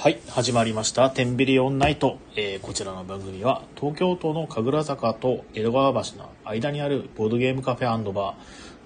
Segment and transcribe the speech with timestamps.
[0.00, 1.10] はい、始まりました。
[1.10, 2.18] テンビリオンナイト。
[2.36, 8.34] えーこちらの番組は、東京都の神楽坂と江戸川橋の間にあるボードゲームカフェバー、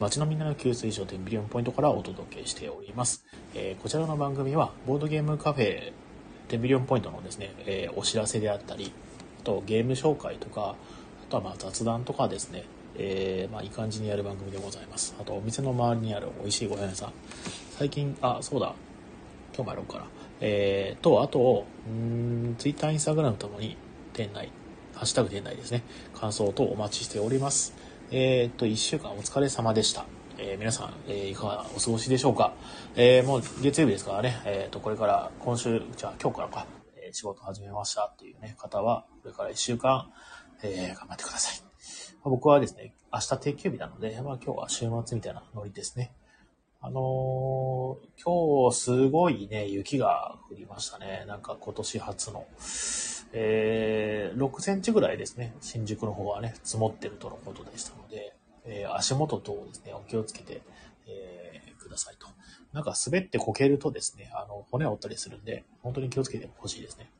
[0.00, 3.26] 街のみんなの給水所テンビリオンポイントからお届けしております。
[3.54, 5.92] えーこちらの番組は、ボードゲームカフェ
[6.48, 8.90] テンビリオンポイントのですね、えーお知らせであったり、
[9.42, 10.76] あとゲーム紹介とか、
[11.28, 12.64] あとはま雑談とかですね、
[12.96, 15.14] えーまあいい感じにやる番組でございます。
[15.20, 17.12] あと、お店の周りにある美味しいご飯屋さん。
[17.76, 18.74] 最近、あ、そうだ、
[19.54, 20.06] 今日もやろうかな。
[20.44, 23.76] えー、と、あと、うーん、ツイッター、インスタグラムともに、
[24.12, 24.50] 店内、
[24.94, 25.84] ハッシュタグ店内ですね、
[26.14, 27.74] 感想等お待ちしております。
[28.10, 30.04] えー、と、1週間お疲れ様でした。
[30.38, 32.54] えー皆さん、えーいかがお過ごしでしょうか。
[32.96, 40.10] えーもう月曜日ですからね、えー、と、これから今週、じゃあ今日からか、えー仕事始めましたっていうね、方は、これから1週間、
[40.64, 41.62] えー頑張ってください。
[42.24, 46.12] 僕はですね、明日定休日なので、まあ今日は週末みたいなノリですね。
[46.84, 51.24] あのー今日すごいね、雪が降りましたね。
[51.28, 52.44] なんか今年初の。
[53.32, 58.34] えー6センチぐらいですね、新宿の方はね、積もってるとのことでしたので、
[58.64, 60.62] えー足元等ですね、お気をつけて、
[61.06, 62.26] えーくださいと。
[62.72, 67.12] なんか滑ってこけるとですね、あの、骨を折ったりするんで、本当に気をつけてほしいですね。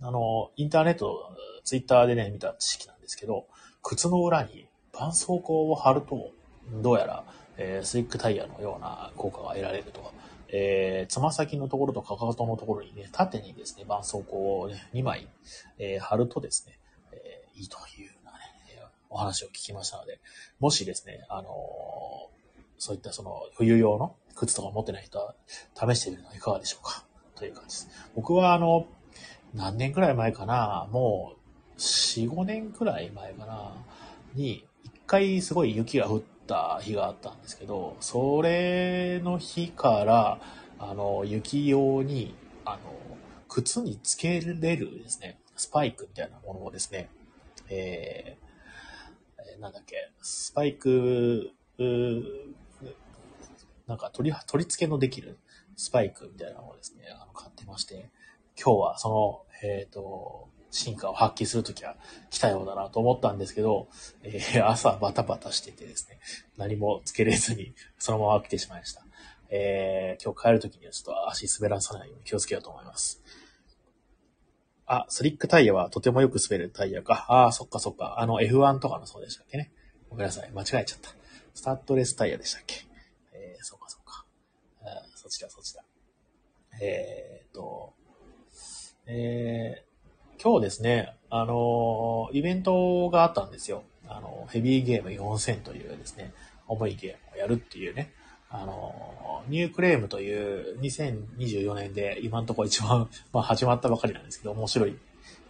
[0.00, 3.46] あの、インターネット、ツイッターでね、見た知識なんですけど、
[3.82, 6.30] 靴の裏に絆創膏を貼ると、
[6.82, 7.24] どうやら、
[7.56, 10.12] えースリックタイヤのような効果が得られると。
[10.48, 15.28] えーつま先のところとかかとのところにね、縦にですね、絆創膏をね、2枚、
[15.78, 16.78] えー貼るとですね、
[17.12, 18.38] えーいいというようなね、
[19.10, 20.20] お話を聞きましたので、
[20.60, 21.48] もしですね、あの
[22.78, 25.34] そういったその冬用の靴とか持ってない人は
[25.74, 27.04] 試してみるのはいかがでしょうか？
[27.36, 27.88] という感じです。
[28.14, 28.86] 僕はあの、
[29.54, 31.34] 何年くらい前かな、も
[31.76, 33.72] う4、5年くらい前かな、
[34.34, 40.40] に、一回すごい雪が降ってた日があったんですけど、それの日から、
[40.78, 42.78] あの、雪用に、あの、
[43.48, 47.08] 靴につけれるですね、スパイクみたいなものをですね、
[47.68, 48.44] えー
[49.60, 51.50] なんだっけ、スパイク、
[53.86, 55.38] なんか取り、取り付けのできる
[55.76, 58.10] スパイクみたいなのをですね、あの買ってまして、
[58.62, 61.96] 今日はその、えっ、と、進化を発揮するときは
[62.30, 63.88] 来たようだなと思ったんですけど、
[64.24, 66.18] えー朝バタバタしててですね、
[66.56, 69.06] 何もつけれずにそのまま来てしまいました。
[69.50, 73.22] えー今日帰るときにはちょっと足滑らさないように気をつけようと思います。
[74.86, 77.24] あ、スリックタイヤはとてもよく滑るタイヤか。
[77.28, 78.16] ああ、そっかそっか。
[78.18, 79.72] あの F1 とかのそうでしたっけね。
[80.10, 80.50] ごめんなさい。
[80.50, 81.10] 間違えちゃった。
[81.54, 82.84] スタッドレスタイヤでしたっけ。
[83.32, 84.26] えー、そうかそうか。
[84.82, 85.84] あそっちだそっちだ。
[86.82, 87.94] えーっと、
[89.06, 89.93] えー
[90.44, 93.82] 今日ですね、あのイベントがあったんですよ。
[94.06, 96.34] あの、ヘビーゲーム4000というですね、
[96.68, 98.12] 重いゲームをやるっていうね、
[98.50, 104.98] あのニュークレームという2024年で今のところ一番、 まあ始まったばかりなんですけど、面白い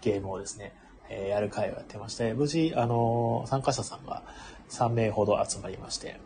[0.00, 0.72] ゲームをですね、
[1.08, 4.22] えーやる会をやってまして、無事、あの参加者さんが
[4.68, 6.20] 3名ほど集まりまして、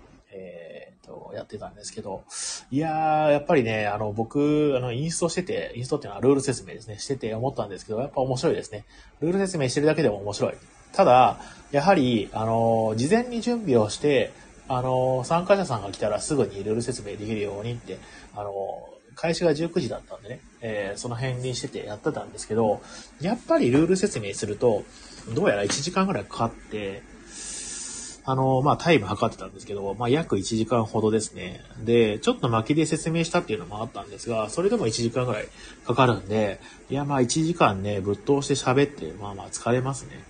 [1.08, 2.22] と、やってたんですけど、
[2.70, 8.84] いやー、やっぱりね、あの、僕、あの、インストしてて、インストっていうのはルール説明ですね、してて思ったんですけど、やっぱ面白いですね。
[9.20, 10.54] ルール説明してるだけでも面白い。
[10.92, 11.38] ただ、
[11.72, 14.32] やはり、あの、事前に準備をして、
[14.68, 17.98] あの、参加者さんが来たらすぐにルール説明できるようにって、
[18.36, 18.52] あの、
[19.14, 22.80] 開始が19時だったんでね、えーその辺にしててやってたんですけど、
[23.20, 24.84] やっぱりルール説明すると、
[25.34, 27.02] どうやら1時間ぐらいかかって、
[28.30, 31.62] あの、まあ、タイム測ってたんですけど、まあ、約1時間ほどですね。
[31.82, 35.48] で、ちょっと巻きで説明したっていうのもあったんですが、それでも1時間ぐらい
[35.86, 40.22] かかるんで、いや、まあ、1時間ね、ぶっ通して喋って、まあまあ、疲れますね。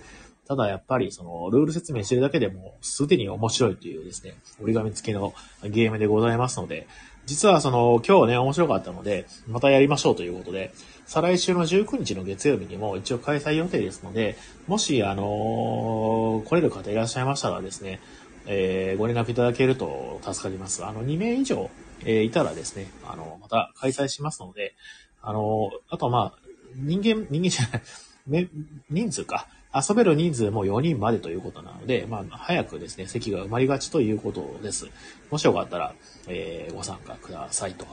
[0.47, 5.33] ただ、やっぱり、その、ルール説明してるだけでも、すでに面白いというですね、折り紙付きの
[5.65, 6.87] ゲームでございますので、
[7.25, 10.71] 実はその、今日ね、面白かったので、またやりましょうということで、
[11.09, 14.37] 再来週の19日の月曜日にも一応開催予定ですので、
[14.67, 17.99] もし、あの来れる方いらっしゃいましたらですね、
[18.45, 20.85] えーご連絡いただけると助かります。
[20.85, 21.71] あの、2名以上、
[22.01, 24.75] えーいたらですね、あの、また開催しますので、
[25.23, 26.39] あの、あとはまあ、
[26.75, 27.81] 人間、人間じゃない、
[28.27, 28.47] め
[28.91, 29.47] 人数か。
[29.73, 34.85] 遊べる人数も4人までということなので、まあ、早くですね、席が埋まりがちということです。
[35.31, 35.95] もしよかったら、
[36.27, 37.87] えーご参加くださいと。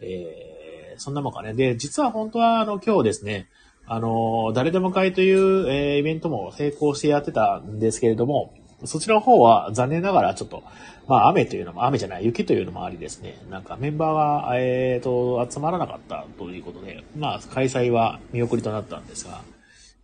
[0.00, 0.53] えー
[0.98, 1.54] そんなもんかね。
[1.54, 3.48] で、実は本当は、あの、今日ですね、
[3.86, 8.54] あの、誰でも会という、えーイベントも成功してやってたんですけれども、
[8.84, 10.62] そちらの方は残念ながらちょっと、
[11.06, 19.42] まあ雨というのも、雨じゃない、雪というのもありですね、なんかメンバーは、えーと、集まらなかったということで、まあ開催は見送りとなったんですが、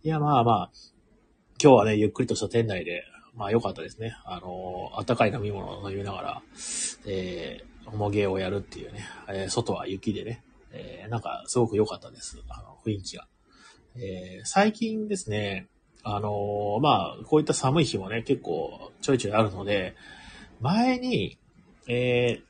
[0.03, 0.71] いやまあまあ、
[1.61, 3.03] 今日はね、ゆっくりとした店内で、
[3.35, 4.15] まあ良かったですね。
[4.25, 6.41] あの、温かい飲み物を飲みながら、
[7.05, 12.41] えー、重ゲーをやるっていうね、えー外は雪でね、えーなんかすごく良かったです。
[12.49, 13.27] あの、雰囲気が。
[13.95, 15.67] えー、最近ですね、
[16.03, 19.95] あのまあ、こういった寒い日もね、結構ちょいちょいあるので、
[20.61, 21.37] 前に、
[21.87, 22.41] え、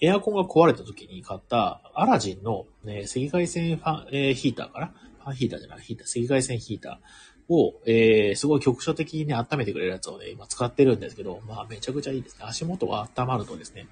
[0.00, 4.86] エアコンが壊れた時に買ったアラジンの、ね、赤外線ファン、え、ヒーターかな？
[5.24, 12.44] ファンヒーターじゃない、ヒーター、赤外線ヒーターを、えー、すごい局所的にね温めてくれるやつをね、今使ってるんですけど、まあめちゃくちゃいいですね。
[12.46, 13.86] 足元が温まるとですね、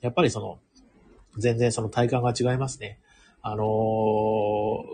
[0.00, 0.58] やっぱりその、
[1.38, 2.98] 全然その体感が違いますね。
[3.42, 4.84] あのー、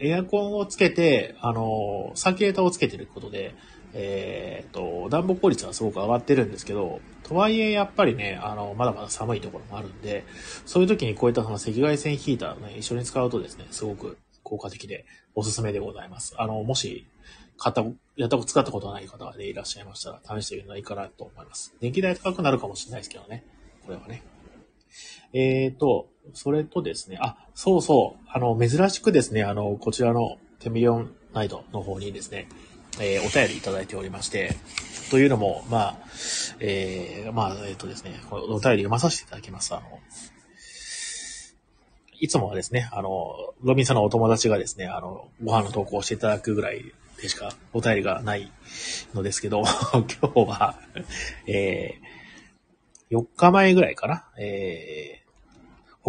[0.00, 3.54] エアコンをつけて、あのー、サーキュレーターをつけてることで、
[3.94, 10.24] えっ、と、暖房効率はすごく上がってるんですけど、とはいえやっぱりね、あの、まだまだ寒いところもあるんで、
[10.66, 15.04] そういう時にこういったその赤外線ヒーターね、一緒に使うとですね、すごく効果的で
[15.34, 16.34] おすすめでございます。
[16.38, 17.06] あの、もし、
[17.58, 17.82] 買った、
[18.16, 21.74] やったこと、使ったことない方がね、いらっしゃいましたら、試してみるのはいいかなと思います。
[21.80, 23.44] 電気代高くなるかもしれないですけどね。
[23.84, 24.22] これはね。
[25.32, 32.48] えっ、ー、と、それとですね、あ、そうそう、あの、珍しくですね、あの、こちらのテミリオンナイトの方にですね、
[33.00, 34.56] えー、お便りいただいておりまして、
[35.10, 35.96] というのも、まあ、
[36.60, 39.74] えー、まあ、えっ、ー、とですね、お便り読まさせていただきます。
[39.74, 40.00] あの、
[42.20, 46.92] いつもはですね、あの、ロビンさんのお友達がですね、あの、ご飯の投稿をしていただくぐらい
[47.22, 48.50] でしかお便りがない
[49.14, 50.78] のですけど、 今日は、
[51.46, 55.17] えー、4日前ぐらいかな、え、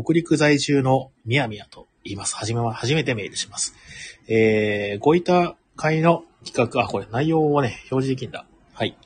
[0.03, 2.35] 北陸在住のみやみやと言います。
[2.35, 3.75] はじめは、初めてメールします。
[4.27, 8.45] えー、ごいた会の企画、あ、これ内容をね、表示できるんだ。
[8.73, 8.97] はい。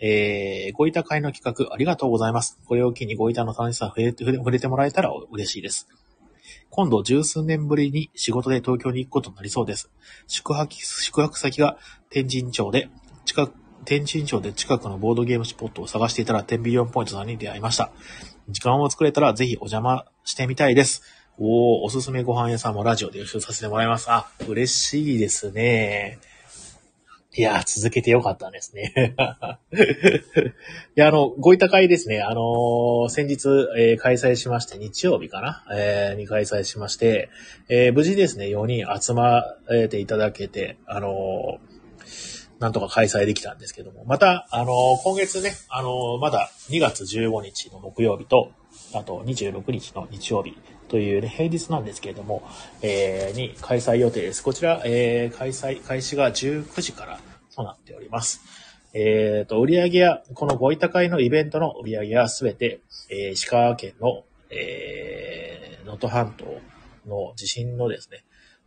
[0.00, 2.58] えー、ご板会の企画ありがとうございます。
[2.66, 5.88] これを機にご板の楽しさ触れて触れてもらえたら嬉しいです。
[6.68, 9.90] 今度十数年ぶりに仕事で東京に行くことになりそうです。
[10.26, 11.78] 宿泊、宿泊先が
[12.10, 12.88] 天神町で、
[13.24, 17.90] 近く、天神町で近くのボードゲームスポットを探していたらテンビリオンポイントさんに出会いました。
[18.48, 21.02] 時間を作れたらぜひお邪魔してみたいです。
[21.38, 24.10] おー、おすすめご飯屋さんもラジオで予習させてもらいます。
[24.10, 26.18] あ、嬉しいですね。
[27.36, 28.92] いや、続けてよかったですね。
[30.96, 32.20] いや、あの、ごいた会ですね。
[32.20, 37.30] あのー、先日、えー、開催しまして、日曜日かな、えー、に開催しまして、
[37.68, 41.58] え無事ですね、4人集まっていただけて、あの
[42.60, 44.72] なんとか開催できたんですけども、また、あの
[45.02, 48.52] 今月ね、あのまだ2月15日の木曜日と、
[48.94, 50.56] あと26日の日曜日
[50.88, 52.42] というね、平日なんですけれども、
[52.82, 54.42] えー、に開催予定です。
[54.42, 57.18] こちら、えー、開催、開始が19時から
[57.54, 58.40] となっております。
[58.92, 62.80] えっ、ー、と、売上や、このご委託会のイベントの売上はすべて、
[63.10, 66.44] えー、石川県の、えー、能登半島
[67.06, 68.24] の地震のですね、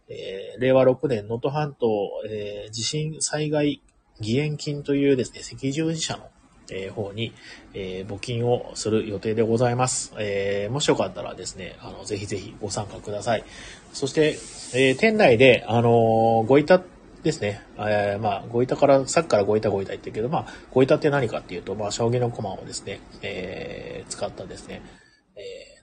[0.10, 1.88] えー、令和6年能登半島、
[2.30, 3.82] えー、地震災害
[4.20, 6.30] 義援金というですね、赤十字社の
[6.70, 7.34] えー、方に、
[7.74, 10.14] え、募金をする予定でございます。
[10.18, 13.46] え、もしよかったらですね、あの、ぜひぜひご参加ください。
[13.94, 14.38] そして、
[14.74, 16.82] え、店内で、あのごいた
[17.24, 24.82] ですね、えー、まあ、ごいたから、さっきからごいたごいた言ってるけど、まあ、ごいたって何かっていうと、まあ、将棋の駒をですね、え、使ったですね、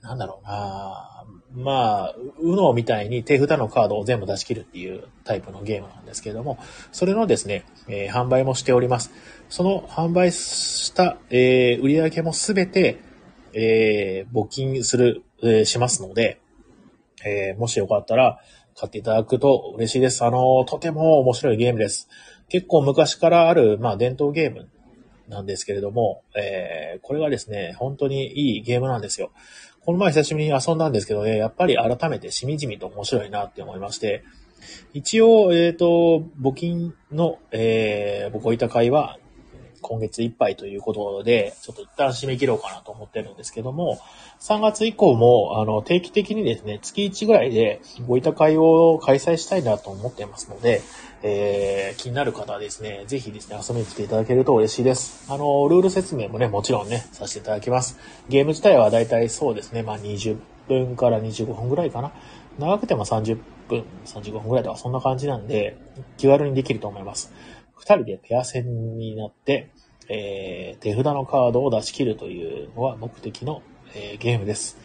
[0.05, 1.25] なんだろうな
[1.55, 6.59] まあ、うのみたいに手札のカードを全部出し切るっていうタイプのゲームなんですけれども、
[6.91, 9.11] それのですね、えー、販売もしております。
[9.47, 12.99] その販売した、えー、売り上げもすべて、
[13.53, 16.41] えー、募金する、えー、しますので、
[17.25, 18.39] えー、もしよかったら
[18.75, 20.25] 買っていただくと嬉しいです。
[20.25, 22.09] あの、とても面白いゲームです。
[22.49, 24.69] 結構昔からある、まあ、伝統ゲーム
[25.29, 29.31] なんですけれども、えー、これがですね、本当にいいゲームなんですよ。
[29.85, 34.23] この前久しぶりに遊んだんですけどね、やっぱり改めてしみじみと面白いなって思いまして、
[34.93, 39.19] 一応、えっ、ー、と、募金の、えー、僕置いた会は、
[39.81, 43.99] 今月いっぱいということで、ちょっと一旦締め切ろうかなと思ってるんですけども、
[44.39, 50.81] 3月以降も、あの、定期的にですね、月1ぐらいでご委託会を開催したいなと思ってますので、
[51.27, 55.25] えー、気になる方はですね、ぜひですね、遊びに来ていただけると嬉しいです。
[55.27, 57.97] あの、ルール説明もね、もちろんね、させていただきます。
[58.29, 62.11] ゲーム自体はだいたいそうですね、まあ20分から25分ぐらいかな。
[62.59, 65.79] 長くても30分、35分ぐらいとかそんな感じなんで、
[66.17, 67.33] 気軽にできると思います。
[67.73, 69.71] 二人でペア戦になって、
[70.07, 73.63] えー、手札のカードを出し切るというのは目的の、
[73.95, 74.77] えー、ゲームです。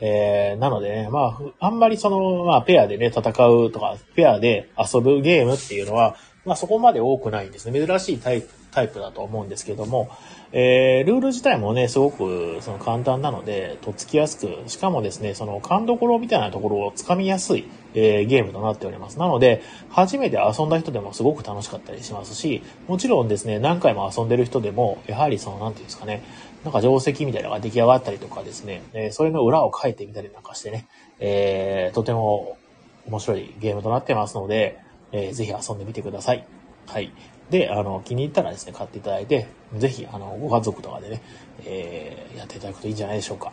[0.00, 7.86] えー、なのでね、まあ、あんまりその、まあ、ペアでね、戦うとか、ペアで遊ぶゲームっていうのは、まあ、そこまで多くないんですね。
[7.86, 10.08] 珍しいタイプ、タイプだと思うんですけども、
[10.52, 19.18] えー、ルール自体もね、すごくその簡単なので、とっつきやすく、しかもですね、その勘どころみたいなところをつかみやすい、えー、ゲームとなっております。
[19.18, 26.22] なので、初めて遊んだ人でもすごく楽しかったりしますし、もちろんですね、何回も遊んでる人でも、やはりその、なんていうんですかね、
[26.64, 30.86] なんか定石みたいなのが出来上がったりとかですね、え、それの裏を書いてみたりなんかしてね、
[31.20, 32.58] えー、とても
[33.06, 34.78] 面白いゲームとなってますので、
[35.12, 36.46] えー、ぜひ遊んでみてください。
[36.86, 37.12] はい。
[37.50, 41.22] で、あの、気に入ったらですね、買っていただいて、ぜひ、あの、ご家族とかでね、
[41.64, 43.52] えー、やっていただくといいんじゃないでしょうか。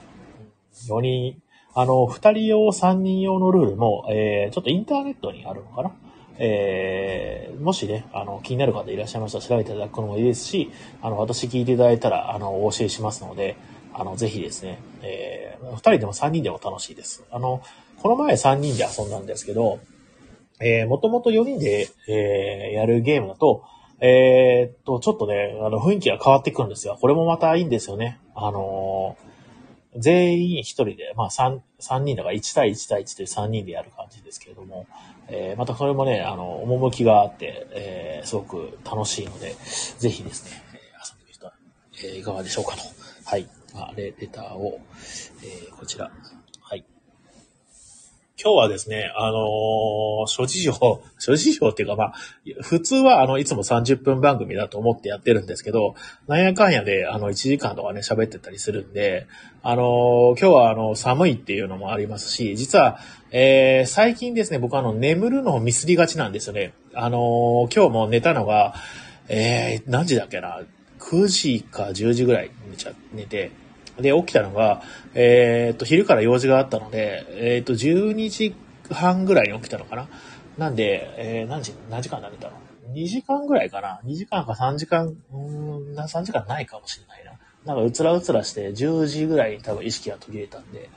[0.90, 1.42] 4人、
[1.74, 5.92] あの、2人用、3人用のルールも、えー、ちょっとインターネットにあるのかな
[6.38, 13.56] えー、もしね、あの、気になる方いらっしゃいましたら調べていただくのもいいですし、あの、私聞いていただいたら、あの、お教えしますので、
[13.94, 17.24] あの、ぜひですね、えー、2人でも3人でも楽しいです。
[17.32, 17.62] あの、
[18.02, 19.80] この前3人で遊んだんですけど、
[20.60, 23.64] えー、もともと4人で、えー、やるゲームだと、
[24.00, 26.98] えー、っと、ちょっとね、あの、雰囲気が変わってくるんですよ。
[27.00, 28.20] これもまたいいんですよね。
[28.36, 29.35] あのー、
[29.98, 34.88] 全員一人で、まあ三、三人だから1対1対1で3人でやる感じですけれども、
[35.28, 39.56] えー、またそれもね、あの、趣があって、えー、すごく楽しいので、
[39.98, 40.62] ぜひですね、
[41.04, 41.52] 遊んでみると、
[42.04, 42.82] えー、いかがでしょうかと。
[43.26, 43.48] はい。
[43.74, 44.80] まあ、レレターを、
[45.44, 46.12] えー、こちら、
[48.46, 50.72] 今日はですね、あのー、諸事情、
[51.18, 52.14] 諸事情っていうかまあ、
[52.62, 55.96] 普通はあの、いつも30分番組だと思ってやってるんですけど、
[56.28, 59.26] なんやかんやであの、1時間とかね、喋ってたりするんで、
[59.64, 63.00] あのー、今日はあの、寒いっていうのもありますし、実は、
[63.32, 66.74] えー、最近ですね、僕あの、眠るのをミスりがちなんですよね。
[66.94, 68.76] あの、今日も寝たのが、
[69.28, 70.62] え、何時だっけな、
[71.00, 73.50] 9時か10時ぐらい寝ちゃ、寝て、
[74.00, 74.82] で、起きたのが、
[75.14, 78.56] えっ、と、昼から用事があったので、えっ、と、12時
[78.92, 80.08] 半ぐらいに起きたのかな。
[80.58, 82.54] なんで、えー、何時、何時間寝たの
[82.94, 87.32] ?2 時間ぐらいかな ?2 時間か3時間、うん、3時間ないかもしれないな。
[87.66, 90.90] なんか、うつらうつらして、10時ぐらいに多分意識が途切れたんで、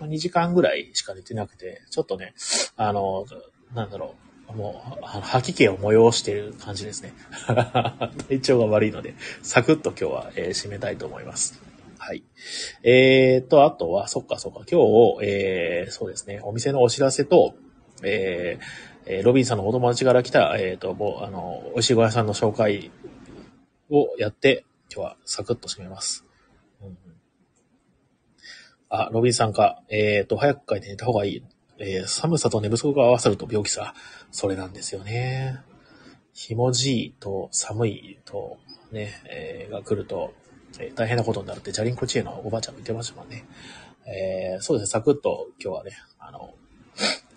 [0.00, 2.34] 2時間ぐらいしか寝てなくて、ちょっとね、
[2.76, 3.26] あの、
[3.74, 4.14] なんだろ
[4.48, 7.12] う、もう、吐き気を催している感じですね。
[8.28, 11.69] 体調が悪いので、サクッと今日は、えー、締めたいと思います。
[12.10, 12.24] はい。
[12.82, 14.80] えーと、あとは、そっかそっか、今
[15.20, 17.54] 日、えー、そうですね、お店のお知らせと、
[18.02, 22.90] えー、ロビンさんのお友達から来た、えーと、もう、あの、美味しいご屋さんの紹介
[23.90, 26.24] をやって、今日はサクッと締めます。
[26.82, 26.98] うん、
[28.88, 31.44] あ、ロビンさんか、えーと、早く帰って寝た方がいい。
[31.78, 33.94] えー、寒さと寝不足が合わさると病気さ。
[34.32, 35.60] それなんですよね。
[36.32, 38.58] ひもじいと寒いと
[38.90, 40.34] ね、えー、が来ると、
[40.78, 43.44] えー、大変なことになるって、ジャリンコチェのおばあちゃんも言ってましたもんね。
[44.06, 46.54] えー、そうですね、サクッと今日はね、あの、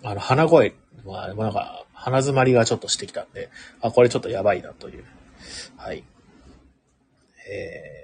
[0.02, 0.74] あの、鼻声
[1.04, 3.50] まあ、なんか、鼻詰まりがちょっとしてきたんで、
[3.80, 5.04] あ、これちょっとやばいなという。
[5.76, 6.04] はい。
[7.48, 8.03] え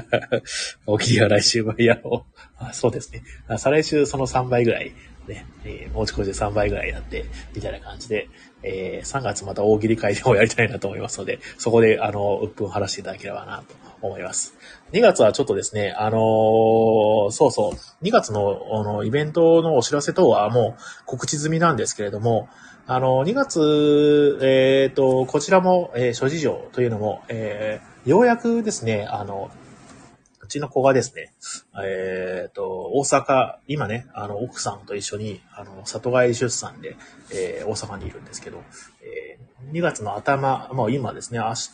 [0.86, 2.40] おきりは来週もやろう。
[2.58, 3.22] あそうですね。
[3.58, 4.92] 再来週その3倍ぐらい、
[5.26, 7.24] ね、えー、持ち越しで3倍ぐらいやって、
[7.54, 8.28] みたいな感じで、
[8.62, 14.54] えー、3月また大喜利会でもやりたいなと思いますので、そこで、あの、鬱憤晴らしていただければなと思います。
[14.92, 22.48] 2月はちょっとですね、あのー、そうそう、2月の、あの、イベントのお知らせ等はもう告知済みなんですけれども、
[22.92, 29.48] あの、2月、えっ、ー、と、こちらも、えー、諸事情というのも、えー、ようやくですね、あの、
[30.40, 31.32] うちの子がですね、
[31.84, 36.96] えっ、ー、と、大阪、今ね、あの、奥さんと一緒に、あの、里帰り出産で、
[37.32, 38.60] えー、大阪にいるんですけど、
[39.02, 41.70] えー、2月の頭、もう今ですね、明日、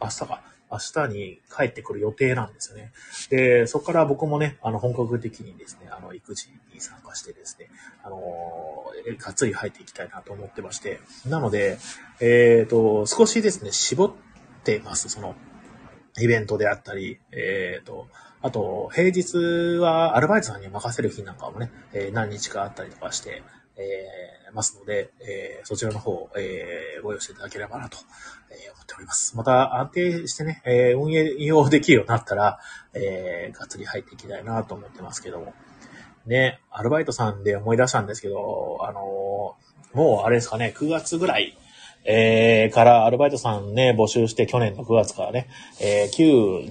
[0.00, 2.92] 明日か、明日に帰ってくる予定なんですよね。
[3.28, 7.68] で、そこから僕もね、あの、本格的にですね、あの、育児に参加してですね、
[8.04, 11.78] あのー、がっつり入っていきたいなと思ってまして、なので、
[12.20, 14.12] えっ、ー、と、少しですね、絞っ
[14.64, 15.08] てます。
[15.08, 15.34] その、
[16.18, 18.08] イベントであったり、えっ、ー、と、
[18.42, 23.42] あと、平日はアルバイトさんに任せる日なんかもね、え、何日かあったりとかして、
[23.80, 27.98] え、ますので、え、そちらの方、え、ご用意していただければなと、
[28.50, 29.36] え、思っております。
[29.36, 32.58] また安定してね、え、運営用できるようになったら、
[32.94, 35.54] えー、がっつり入っていきたいなと思ってますけども。
[36.26, 39.56] ね、アルバイトさんで思い出したんですけど、あの、
[39.94, 41.56] もうあれですかね、9月ぐらい、
[42.04, 45.48] えー、からアルバイトさんね、募集して去年の9月からね、
[45.80, 46.70] えー、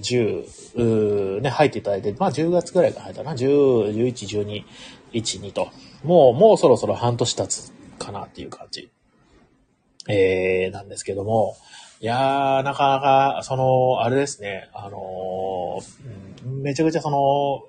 [0.76, 4.64] 10、ね、入っていただいて、まあ10月ぐらいから入ったな、10、11、12、
[5.12, 5.68] 1、2と。
[6.04, 8.90] もう、もうそろそろ半年経つかなっていう感じ。
[10.08, 11.56] えー、なんですけども、
[12.00, 17.64] いやー、なかなか、その、あれですね、あのー、めちゃくちゃその、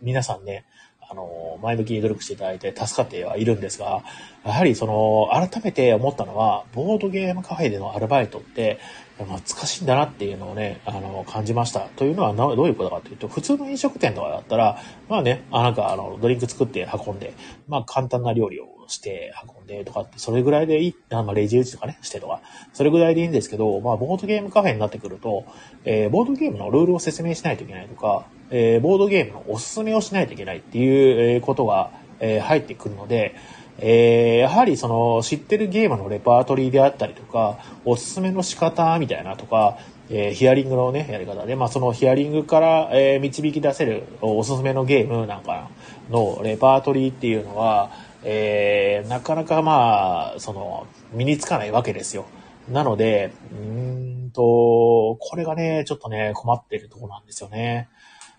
[0.00, 0.64] 皆さんね、
[1.10, 4.02] あの、前向きに努力していただいて助かってはいるんですが、
[4.44, 8.78] やはりその、改めて思ったのは、ボードゲームカフェでのアルバイトって、
[9.18, 11.88] 懐かしいんだなっていうのをね、あの、感じました。
[11.96, 17.34] というのはどういうことかというと、普通の飲食店とかだったら、まあね、あなんかあの、ドリンク作って運んで、
[17.68, 22.40] まあ簡単な料理をして運んでとかって、それぐらいでいい、あまあ、レジ打ちとかね、してとか、
[22.72, 25.44] それぐらいでいいんですけど、まあ、ボードゲームカフェになってくると、
[25.84, 31.90] えー、ボードゲームのルールを説明しないといけないとか、えー、ボードゲームのおすすめをしないといけないっていうことが、
[32.20, 33.34] えー、入ってくるので、
[33.78, 39.78] えー、やはりその知ってるゲームのレパートリーであったりとか、おすすめの仕方みたいなとか、
[40.10, 45.70] えー、ヒアリングのね、やり方で、まあそのヒアリングから、えー、導き出せるおすすめのゲームなんか
[46.10, 47.90] のレパートリーっていうのは、
[48.22, 52.26] えー、なかなかまあ、その、身につかないわけですよ。
[52.70, 57.88] なので、うんと、これがね、ちょっとね、困ってるとこなんですよね。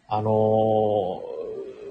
[0.08, 1.45] あのー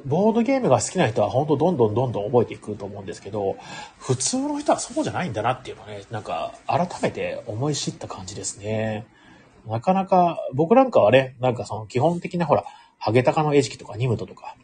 [0.04, 3.56] ボードゲームが好きな人は本当どんどんどんどん覚えていくと思うんですけど、
[3.98, 9.06] 普通の人はそうじゃないんだなっていうのはね、なんか改めて思い知った感じですね。
[9.66, 12.64] なかなか、僕なんかはね、なんかその基本的なほら、
[12.98, 14.56] ハゲタカの餌食とかニムトとか、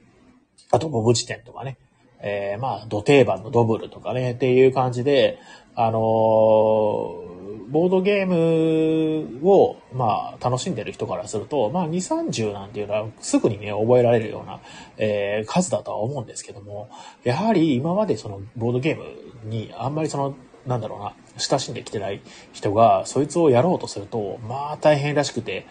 [0.70, 1.78] あとボブ地点とかね、
[2.22, 5.38] えー、まあ、土定番のドブルとかね、っていう感じで、
[5.74, 11.92] あのー、ボードゲームを、まあ、楽しんでる人からすると、まあ、2、
[12.28, 14.60] 30なんていうのはすぐにね、覚えられるような、
[14.96, 16.88] えー、数だとは思うんですけども、
[17.24, 19.04] やはり今までそのボードゲーム
[19.48, 20.34] にあんまりその、
[20.66, 22.20] なんだろうな、親しんできてない
[22.52, 25.66] 人が、そいつをやろうとすると、まあ大変らしくて、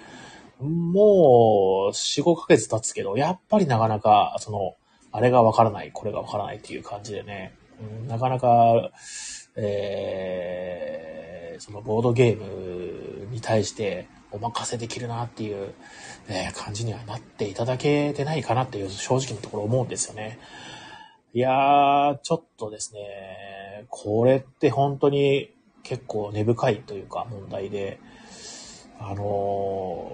[0.60, 4.76] もう、4、5ヶ月経つけど、やっぱりなかなか、その、
[5.12, 7.56] あれがわからない、これがわからないっていう感じでね、
[8.08, 8.92] なかなか、
[9.56, 11.09] えー
[11.60, 15.74] そのボードゲームに対してお任せできるなっていう、
[16.28, 20.40] え感じにはなっていただけてないかなっていう正直なところ思うんですよね。
[21.34, 25.52] いやー、ちょっとですね、これって本当に
[25.84, 28.00] 結構根深いというか問題で、
[29.00, 30.12] あの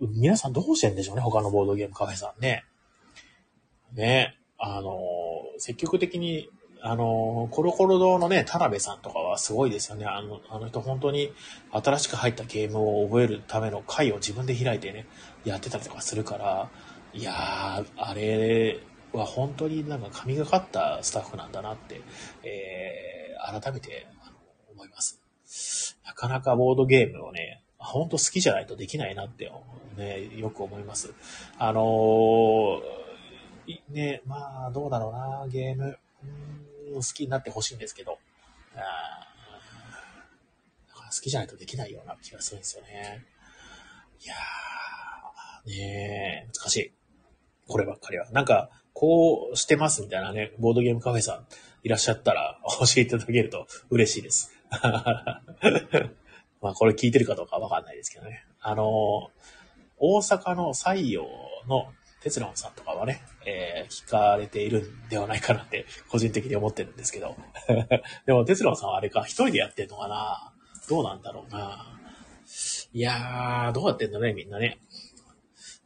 [0.00, 2.64] ー、皆さんどうしてんでしょうね、他のボードゲームカフェさんね。
[3.94, 6.50] ね、あのー、積極的に
[6.86, 10.04] あの、コロコロ堂のね、田辺さんとかはすごいですよね。
[10.04, 11.32] あの、あの人本当に
[11.72, 15.06] 新しく入ったゲームを覚えるための会を自分で開いてね、
[15.46, 16.68] やってたりとかするから、
[17.14, 18.80] いやー、あれ
[19.14, 22.02] は本当になんか神がかったスタッフなんだなって、
[22.42, 24.06] えー、改めて
[24.70, 25.98] 思います。
[26.04, 29.50] なかなかボードゲームをね、本当好きじゃないとできないなって、
[29.96, 31.14] ね、よく思います。
[31.58, 32.82] あのー、
[33.88, 35.96] ね、まあ、どうだろうな、ゲーム。
[36.96, 38.18] 好きになってほしいんですけど、
[38.76, 39.14] あ
[41.14, 43.24] 好きじゃないとできないような気がするんですよね。
[44.20, 46.92] いやー、ねえ、難しい。
[47.68, 48.28] こればっかりは。
[48.30, 51.46] なんか、こうしてますみたいなね、ボードゲームカフェさん
[51.82, 54.52] いらっしゃったら教えていただけると嬉しいです。
[56.60, 58.44] まあこれ聞いてるかどうかわかんないですけどね。
[58.60, 59.30] あの、
[59.98, 61.26] 大阪の西洋
[61.68, 61.92] の
[62.30, 67.36] テロンさんとかはね、えー、聞かれているんではないかなって、個人的に思ってるんですけど。
[68.26, 70.52] でも、テロンさんはあれか、一人でやってんのかな？
[70.88, 71.98] どうなんだろうな？
[72.92, 74.78] いやー、どうやってんだね、みんなね。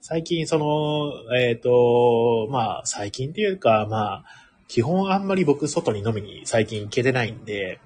[0.00, 4.24] 最近、その、えっ、ー、と、まあ、最近っていうか、まあ、
[4.66, 7.80] 基本あんまり僕外に飲みに最近行けてないんで、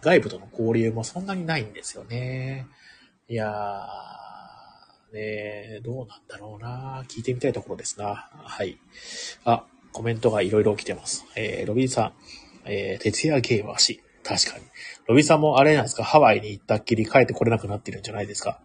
[0.00, 2.66] 外部との交流もそんなにないんですよね。
[3.28, 4.21] いやー、
[5.12, 8.30] ねどうなんだろうな聞いてみたいところですな。
[8.32, 8.78] はい。
[9.44, 11.24] あ、コメントがいろいろ来てます。
[11.36, 12.12] えー、ロビンさん、
[12.64, 14.00] えー、徹夜ゲーム足。
[14.24, 14.64] 確かに。
[15.08, 16.04] ロビンさんもあれなんですか？
[16.04, 18.60] ハワイに行ったっきり帰ってこれなくなってるんじゃないですか？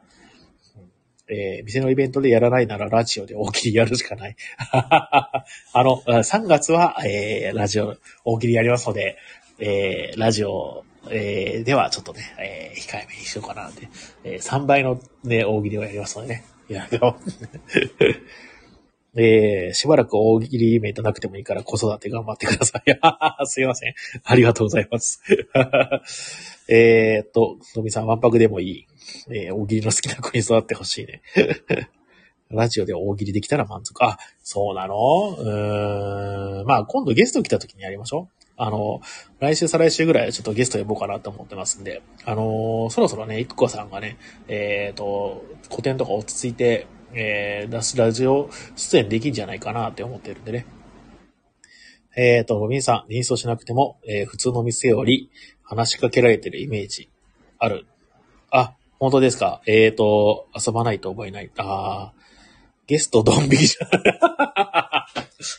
[1.30, 4.36] えー、店のイベントでやらないならラジオで大喜利やるしかない。
[4.72, 5.44] あ
[5.76, 9.18] の、3月は、えー、ラジオ大喜利やりますので、
[9.60, 13.90] えー、ラジオえー、ではちょっとね、えー、控えめにしようかなって、
[14.24, 16.46] えー、3倍のね、大喜利をやりますのでね。
[16.70, 17.18] や、でも
[19.20, 23.00] えー、しばらく大喜利イベントなくてもいいから子育て頑張ってください。
[23.48, 23.96] すいません。
[24.24, 25.24] ありがとうございます。
[26.70, 28.88] えっと、のみさん、ワンパクでもいい。
[29.32, 31.24] えー、大喜利の好きな子に育ってほしいね。
[32.52, 34.06] ラジオで大喜利できたら満足。
[34.06, 35.36] あ、そうなの？
[35.36, 36.68] うーん。
[36.68, 38.37] まあ、今度ゲスト来た時にやりましょう。
[38.58, 39.02] あの、
[39.40, 44.18] 来週再来週ぐらいちょっとゲスト呼ぼうかなと思ってますんで、あのそろそろね、いくこさんがね、
[44.48, 50.66] えっ、ー、と、古典とか落ち着いて、えー、出すラジオ出演できんじゃないかなって思ってるんでね。
[52.16, 55.30] えっ、ー、と、ロビンさん、認証しなくても、えー、普通の店より
[55.62, 57.12] 話しかけられてるイメージ
[57.60, 57.86] ある。
[58.50, 61.52] あ、本当ですかえっ、ー、と、遊ばないと覚えない。
[61.58, 62.17] ああ
[62.88, 63.88] ゲストドン引きじゃ、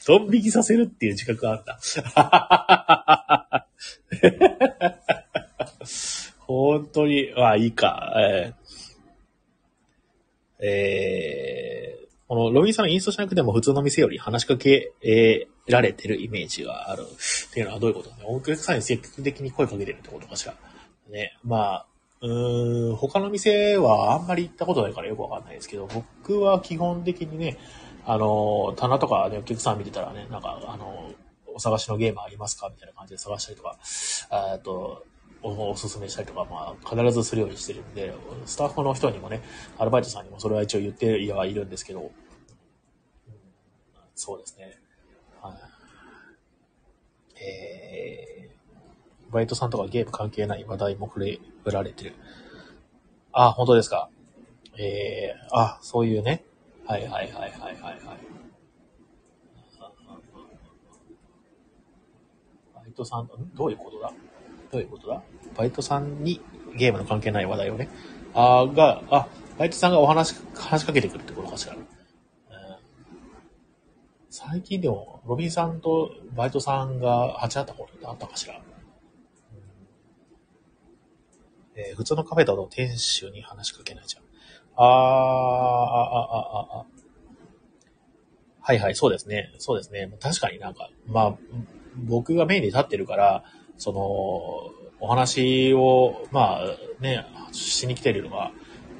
[0.06, 1.78] ドン引きさせるっていう自覚があった。
[6.40, 8.14] 本当に、まあいいか。
[8.18, 17.06] えー、えこのロビンさんのインストしなくても普通の店より話しかけ、えー、られてるイメージがあるっ
[17.52, 18.16] ていうのはどういうことね。
[18.24, 20.54] お客さんに積極的に声かけてるってことかしら。
[21.10, 21.38] ね。
[21.42, 21.86] まあ、
[22.20, 27.58] うーん、他の店はあんまり行ったことないからよくわかんないですけど、僕は基本的にね、
[28.04, 31.12] あの、棚とかでお客さん見てたらね、なんか、あの、
[31.46, 33.78] お探しのゲームありますかみたいな感じで探したりとか、
[34.30, 35.04] あと、
[35.42, 38.12] おすすめしたりとか、まあ、必ずするようにしてるんで、
[38.46, 39.42] スタッフの人にもね、
[39.78, 42.10] アルバイトさんにもそれは一応言ってはいるんですけど、うん、
[44.14, 44.78] そうですね。
[45.40, 45.54] はい。
[47.40, 52.14] えー、バイトさんとかゲーム関係ない話題も触れ、振られてる。
[53.32, 54.08] あ、本当ですか。
[54.78, 56.44] えー、あ、そういうね。
[56.86, 58.02] はいはいはいはいはいはい。
[62.74, 64.12] バイトさん、どういうことだ？
[64.72, 65.22] どういうことだ？
[65.56, 66.40] バイトさんに
[66.76, 67.88] ゲームの関係ない話題をね、
[68.34, 69.28] あが、あ、
[69.58, 71.74] バイトさんがお話、話しかけてくるってことかしら。
[71.74, 71.82] うん、
[74.30, 78.54] 最近でも、ロビンさんとバイトさんが鉢合ったことってあったかしら？
[78.56, 78.62] うん、
[81.78, 84.22] えー、普通のカフェだと店主に話しかけないじゃん。
[84.76, 86.34] あー、あ、あ、
[86.76, 86.86] あ、あ、
[88.60, 89.52] はいはい、そうですね。
[89.58, 90.10] そうですね。
[90.20, 91.34] 確かになんか、まあ、
[91.96, 93.44] 僕がメインで立ってるから、
[93.76, 94.00] その、
[95.00, 98.50] お話を、まあね、しに来てるのが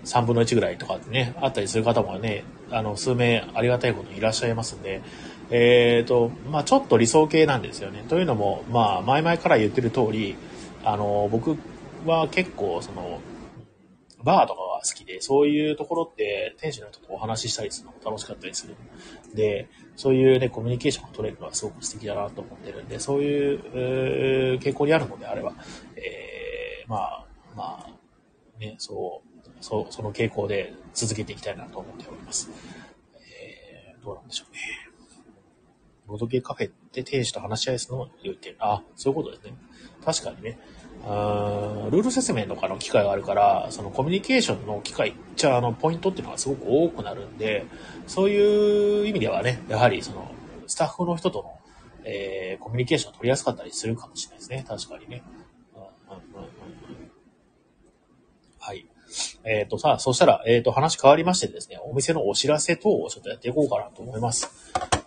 [0.05, 5.03] 3分の1ぐらいとかね、あったりする方もね、あの、数名ありがたいことにいらっしゃいますんで、
[5.51, 8.05] えっ、ー、と、まあちょっと理想系なんですよね。
[8.09, 10.37] というのも、まあ前々から言ってる通り、
[10.85, 11.57] あの、僕
[12.07, 13.21] は結構、その、
[14.23, 18.75] バーとかが好きで、そういうところって店主の人とお話ししたりするのも楽しかったりする
[19.35, 25.55] で、そういうね、コミュニケーションが取れるのはすごく素敵だなと思ってるんで、そういう、傾向にあるのであれば、
[25.97, 32.51] えー、まあ、まあ、ね、そう、そ、その傾向で続けていきたいなと思っております。
[33.15, 34.61] えー、どうなんでしょうね。
[36.07, 38.57] ボドゲカフェって店主と話し合いするのを言ってる。
[38.61, 39.55] あ、そういうことですね。
[40.05, 40.59] 確かにね。
[41.05, 47.67] あルール説明とかの機会があるから、そのコミュニケーションの機会、じゃあ、の、ポイントっていうのがすごく多くなるんで、
[48.07, 50.31] そういう意味ではね、やはりその、
[50.67, 51.59] スタッフの人との、
[52.05, 54.65] えー、コミュニケーション取りやすかったりするかもしれないですね。
[54.69, 55.23] 確かにね。
[55.75, 56.49] うんうんうん
[58.61, 58.87] はい。
[59.45, 64.51] えっ、ー、と、さあ、そしたら、えっ、ー、と、話変わりましてですね、お店のお知らせ等をちょっとやっていこうかなと思います。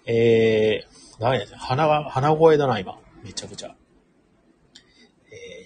[0.08, 1.60] えー、ダメですね。
[1.60, 2.98] 鼻、鼻声だな、今。
[3.24, 3.76] めちゃくちゃ。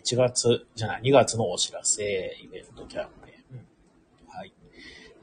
[0.05, 4.37] 1月、じゃない、2月のお知らせ、イベントキャンペーン。
[4.37, 4.53] はい。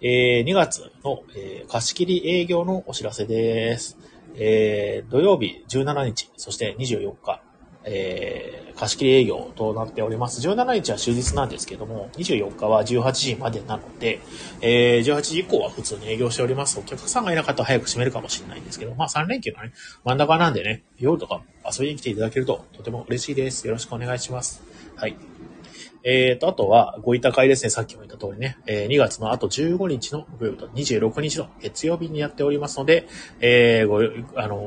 [0.00, 3.96] えー、2月の、えー、貸し切り営業のお知らせです。
[4.34, 7.40] えー、土曜日17日、そして24日、
[7.84, 10.46] えー、貸し切り営業となっております。
[10.46, 14.20] 17日は終日なんですけども、24日は18時までなので、
[14.60, 16.78] えー、18時以降は普通に営業しております。
[16.78, 19.72] お客さんがいなかったら早く閉めるかもしれないんですけど、まあ3連休のね、
[20.04, 23.66] 真ん中なんでね、夜とか遊びに来ていただけるととても嬉しいです。
[23.66, 24.62] よろしくお願いします。
[24.96, 25.16] はい。
[26.04, 27.70] えーと、あとは、ご委託会ですね。
[27.70, 28.58] さっきも言った通りね。
[28.66, 30.26] えー、2月のあと15日の、
[30.74, 33.06] 26日の月曜日にやっておりますので、
[33.40, 34.00] えー、ご、
[34.40, 34.58] あの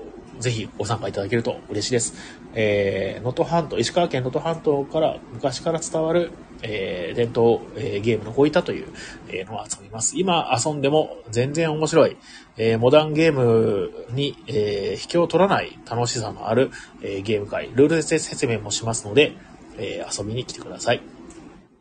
[0.00, 0.04] ー
[0.40, 2.14] ぜひご参加いただけると嬉しいです。
[2.54, 6.30] えー、能登半島、石川県能登半島から昔から伝わる、
[6.62, 8.88] えー、伝統、えー、ゲームのごいったという、
[9.28, 10.18] え、のを遊びます。
[10.18, 12.16] 今遊んでも全然面白い、
[12.56, 16.70] えー、モダンゲームに、えー、引けを取らない楽しさのある、
[17.02, 19.36] えー、ゲーム会、ルール説明もしますので、
[19.78, 21.02] えー、遊びに来てください。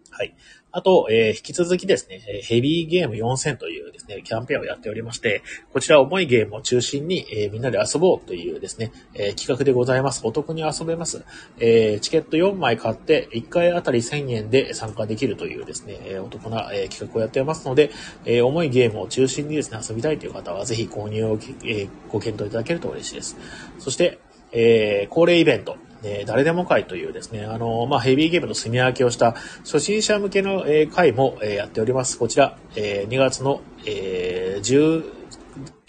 [0.09, 0.35] はい。
[0.75, 10.25] あと、えー、引き続きですね、ヘビーゲーム4000というですね、キャンペーンをやっておりまして、こちら重いゲームを中心に、えー、みんなで遊ぼうというですね、えー、企画でございます。
[10.25, 11.23] お得に遊べます。
[11.59, 17.91] えチケット4枚買って、1回あたり1000円で参加できるというですね、えお得な、え企画をやっておりますので、
[18.25, 23.37] え重いゲームを中心にですね、遊びたいという方は、ぜひ購入を、えご検討いただけると嬉しいです。
[23.77, 24.17] そして、
[24.51, 32.17] え恒例イベント、え誰でも会というですね、あの、まあ、ヘビーゲームの住み分けをした初心者向けの、え会も、えやっております。
[32.17, 35.03] こちら、え2月の、え10、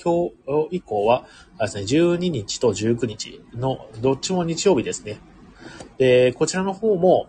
[0.03, 0.29] 今
[0.69, 1.25] 日以降は
[1.59, 5.19] ですね、12日と19日のどっちも日曜日ですね。
[5.99, 7.27] で、こちらの方も、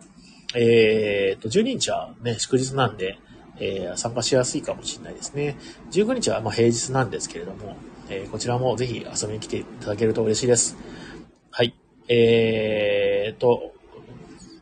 [0.56, 3.18] えー、と、12日はね、祝日なんで、
[3.60, 5.58] えー、参加しやすいかもしれないですね。
[5.92, 7.78] 19日はま平日なんですけれども、
[8.10, 10.78] えー、こちらもぜひ遊びに来ていただけると嬉しいです。
[11.52, 11.85] はい。
[12.08, 13.74] えーと、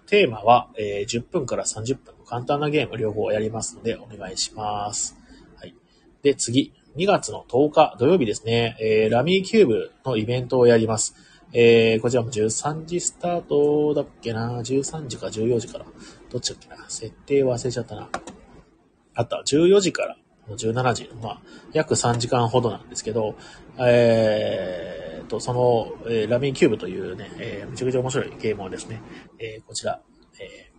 [0.08, 5.17] テーマは、えー、10分から30分の簡単なゲーム両方やりますのでお願いします。
[5.58, 5.75] はい。
[6.21, 11.15] で、次、2月の10日土曜日ですね、えー、ラミーキューブのイベントをやります。
[11.51, 15.86] えー、こちらも13時スタートだっけな ?13 時か14時から。
[16.29, 16.77] どっちだっけな？
[16.89, 18.10] 設定忘れちゃったな。
[19.15, 20.17] あった、14時から
[20.49, 21.41] 17時、まあ、
[21.73, 23.36] 約3時間ほどなんですけど、
[23.79, 29.01] えー、と、その、えー、ラミーキューブというね、えー、めちゃくちゃ面白いゲームをですね、
[29.39, 30.01] えー、こちら、
[30.39, 30.71] え、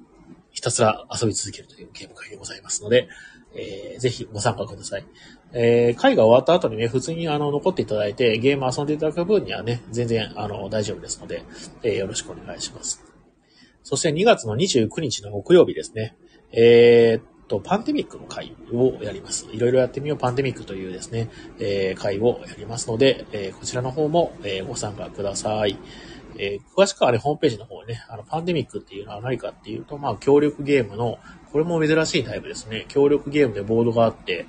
[0.50, 3.08] ひたすら遊び続けるというゲーム会でございますので、
[3.56, 5.06] えー、ぜひご参加ください。
[5.52, 11.44] えー、会が終わった後にね、普通にあの、残っていただいて、ゲーム遊んでいただく分にはね、全然、あの、大丈夫ですので、
[11.82, 13.04] えー、よろしくお願いします。
[13.82, 16.16] そして2月の29日の木曜日ですね、
[16.52, 19.46] えー、と、パンデミックの会をやります。
[19.52, 25.78] いろいろやってみようパンデミックというですね、えー、会をやりますので、えー、こちらの方も、えー、ご参加ください。
[26.36, 31.18] え、詳しくはね、ホームページの方ね、あの、パンデミックっていうのは何かっていうと、まあ、協力ゲームの、
[31.52, 32.86] これも珍しいタイプですね。
[32.88, 34.46] 協力ゲームでボードがあって、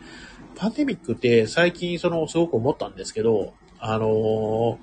[0.56, 4.80] パンデミックって最近その、すごく思ったんですけど、あの、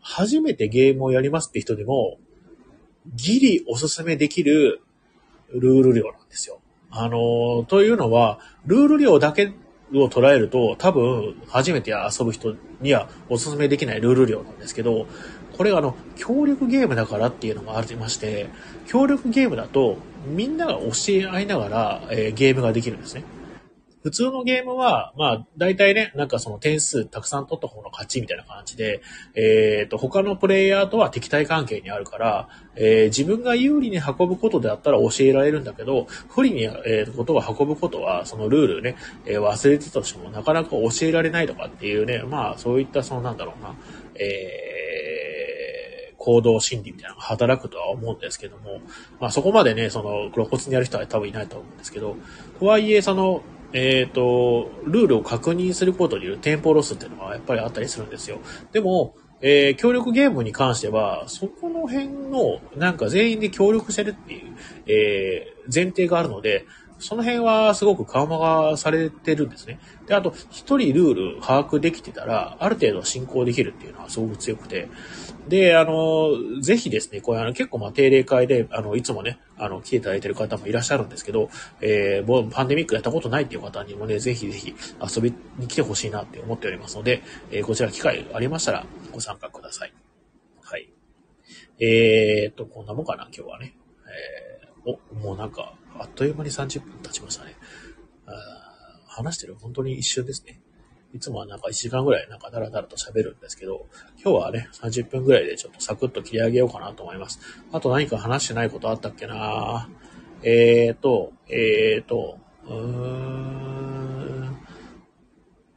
[0.00, 2.18] 初めてゲームをやりますって人でも、
[3.14, 4.82] ギリおすすめできる
[5.52, 6.60] ルール量なんですよ。
[6.90, 9.52] あの、というのは、ルール量だけ
[9.92, 15.06] を捉えると、多分、初めて遊ぶ人にはおすすめできないルール量なんですけど、
[15.56, 18.48] これがあの、協力ゲームだからっていうのもありまして、
[18.86, 19.96] 協力ゲームだと、
[20.26, 23.24] みんなが教え合いながら、えー、ゲームができるんですね。
[24.06, 29.02] 普通のゲームは、まあ、大体ね、なんかその点数たくさん取った方の勝ちみたいな感じで、
[29.34, 43.74] えっ、ー、と、他のプレイヤーとは敵対関係にあるから、えー、自分が有利に運ぶことであったら教えられるんだけど、不利に、えー、ことを運ぶことは、そのルールね、えー、忘れてたとしてもなかなか教えられないとかっていうね、まあ、そういったそのなんだろうな、
[44.14, 48.80] えー、行動心理みたいなのが働くとは思うんですけども、
[49.18, 52.14] まあそこまでね、その露骨にやる人は多分いないと思うんですけど、
[52.60, 58.38] とはいえ、その、えっ、ー、と、ルールを確認することによるテンポロスっていうのはやっぱりあったりするんですよ。
[58.72, 64.54] でも、えー、協力ゲームに関しては、そこの辺の、なんか全員で協力してるっていう、
[64.86, 66.64] えー、前提があるので、
[66.98, 69.78] その辺はすごく緩和がされてるんですね。
[70.06, 74.88] で、あと、一人ルール把握できてたら、ある程度進行できるっていうのはすごく強くて、
[75.48, 89.92] で、あの、ぜひですね、これあの結構まあ定例会で、あの、いつもね、あの、来ていただいてる方もいらっしゃるんですけど、えー、パンデミックやったことないっていう方にもね、ぜひぜひ遊びに来てほしいなって思っておりますので、えー、こちら機会ありましたらご参加ください。
[90.62, 90.88] はい。
[91.78, 93.76] えーと、こんなもんかな、今日はね。
[94.08, 97.54] えー、お、もうなんか、あっという間に30分経ちましたね。
[98.26, 98.32] あ
[99.06, 100.60] 話してる本当に一瞬ですね。
[101.14, 103.86] いつもはなんか1時間ぐらいなんかダラダラと喋るんですけど、
[104.22, 107.40] 今日はね、30分ぐらいでちょっとサクッと切り上げようかなと思います。
[107.72, 109.88] あと何か話してないことあったっけな
[110.42, 114.58] えーと、えーと、うーん、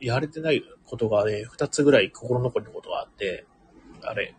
[0.02, 3.46] やれてないことがね、2つぐらい心残りのことがあって、
[4.02, 4.36] あれ、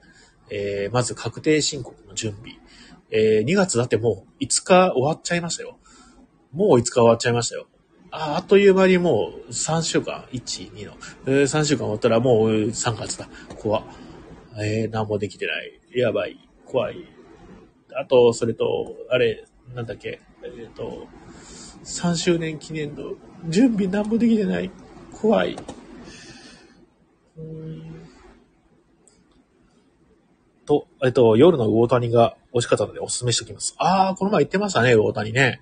[0.50, 2.59] えー、まず確定申告の準備。
[3.10, 5.78] えー、2月だってもう5日終わっちゃいましたよ。
[6.52, 7.66] もう5日終わっちゃいましたよ。
[8.12, 10.92] ああっという間にもう3週間、1、2の、
[11.26, 13.28] えー、3週間終わったらもう3月だ。
[13.56, 13.84] 怖
[14.58, 15.80] えー、何もできてない。
[15.94, 16.48] やばい。
[16.66, 17.04] 怖い。
[17.94, 19.44] あと、それと、あれ、
[19.74, 21.06] なんだっけ、えっ、ー、と、
[21.84, 23.14] 3周年記念の
[23.48, 24.70] 準備何もできてない。
[25.12, 25.56] 怖い。
[27.36, 27.90] うん
[30.66, 33.74] と、えっと、夜の魚谷が美味しかったのでお勧めしておきます。
[33.78, 35.60] ああ、この前言ってましたね、魚谷ね。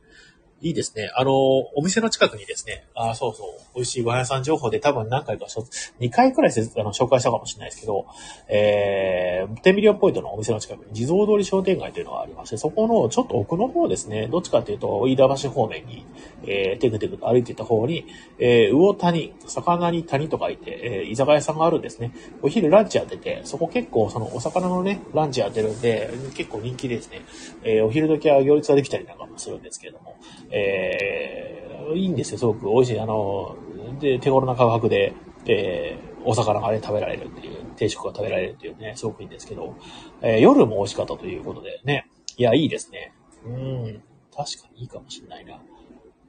[0.61, 1.11] いいですね。
[1.14, 8.07] あの、お店の近くにですね、あそうそう、美味しいご飯屋さん情報で多分何回か、2回くらいあの紹介したかもしれないですけど、
[8.49, 16.05] えー、10ミリオンポイントのお店の近くに地蔵通り商店街というのがありまして、そこのちょっと奥の方ですね、どっちかというと、飯田橋方面に、
[16.44, 18.07] えー、テクテクと歩いていた方に、
[18.40, 22.12] えー、魚谷、魚に谷と書いて、えー、居酒屋さんがあるんですね。
[22.42, 27.23] お昼ランチやってて、そこ結構そのお魚のね、ランチやってるんで、結構人気ですね。
[27.62, 30.16] えー、お昼時は行列ができたりなんかもするんですけれども、
[30.51, 33.01] えー、いいんですよ、すごく美味しい。
[33.01, 33.57] あの、
[34.01, 35.15] で、手頃な価格で、
[35.47, 39.77] えー、お魚がね、食べられるっていう、定食が食べられるっていうね、すごくいいんですけど、
[40.21, 43.13] えー、夜も美味しかったということでね、いや、いいですね。
[43.45, 44.03] うん、
[44.35, 45.61] 確かにいいかもしれないな。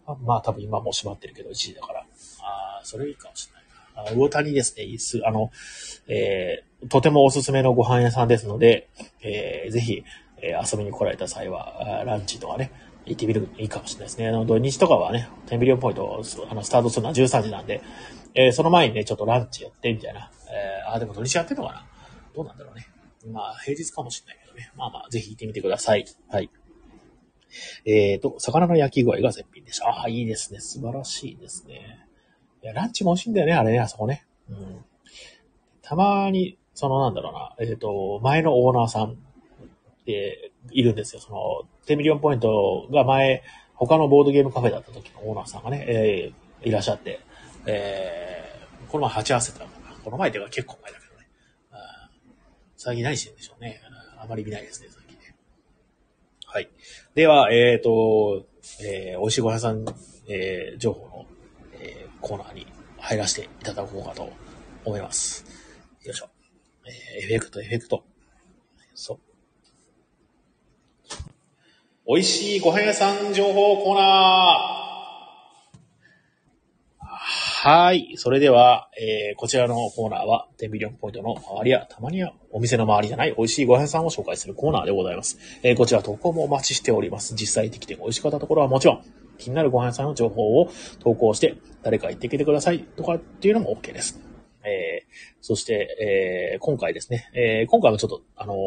[0.06, 2.00] あまあ、多分今もう閉まってるけど、1時だから。
[2.00, 3.64] ああ、それいいかもしれない
[4.06, 4.12] な。
[4.12, 5.52] あ魚谷ですね、いいす、あの、
[6.08, 8.90] えー、とてもおすすめのご飯屋さんですので、
[9.22, 10.04] えー、ぜひ、
[10.42, 12.72] えー、遊びに来られた際は、ランチとかね、
[13.10, 14.28] 行ってみるといいかもしれないですね。
[14.28, 17.82] あの、土日とかはね、10ビリオンポイント、あの、スタートするのは13時なんで、
[18.36, 20.32] えー、その前にね、ちょっとランチやって、みたいな。
[20.50, 21.86] えー、あ、でも土日やってんのかな？
[22.36, 22.88] どうなんだろうね。
[23.28, 24.72] まあ、平日かもしれないけどね。
[24.76, 26.06] まあまあ、ぜひ行ってみてください。
[26.30, 26.50] はい。
[27.86, 29.88] えーと、魚の焼き具合が絶品でした。
[29.88, 30.60] ああ、いいですね。
[30.60, 32.06] 素晴らしいですね。
[32.62, 34.26] いや、ランチも美味しいんだよね、あれね、あそこね。
[34.50, 34.86] うん。
[35.82, 39.18] たまに、そのなんだろうな、えっ、ー、と、前のオーナーさん
[40.10, 41.22] っているんですよ。
[41.22, 43.44] その、10ミリオンポイントが前、
[43.76, 47.20] 他のボードゲームカフェだった時のオーナーさんがね、えー、いらっしゃって、
[47.66, 49.96] えー、この前鉢合わせたのかな。
[50.04, 51.28] この前では結構前だけどね。
[51.72, 52.18] あー
[52.76, 53.80] 最近何してるんでしょうね。
[54.18, 55.36] あまり見ないですね、最近ね。
[56.46, 56.70] はい。
[57.16, 58.46] では、えっ、と、
[58.82, 59.86] えー、美味しいごはんさん、
[60.28, 61.26] えー、情報の、
[61.74, 62.68] えー、コーナーに
[62.98, 64.30] 入らせていただこうかと
[64.84, 65.46] 思います。
[66.04, 66.30] よいしょ。
[66.86, 68.04] えー、エフェクト、エフェクト。
[68.94, 69.29] そう。
[72.12, 74.06] 美味しいごはん屋さん情報コーナー
[77.62, 78.18] はーい。
[78.18, 85.38] それでは、えー、こちらのコーナーは、10ビリオンポイントの周りや、たまにはお店の周りじゃない美味しいごはん屋さんを紹介するコーナーでございます。
[85.62, 87.36] えー、こちら投稿もお待ちしております。
[87.36, 89.04] 実際行ってきて美味しかったところはもちろん、
[89.38, 94.29] 気になるごはん屋さんの情報を投稿して、誰か行ってきてくださいとかっていうのも OK です。
[95.42, 98.58] そして、えー、今回ですね、えー、今回もちょっと、あのー